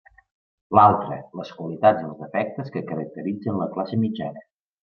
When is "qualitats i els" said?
1.59-2.17